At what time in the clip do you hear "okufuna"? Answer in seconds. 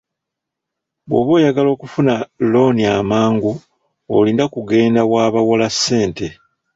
1.75-2.13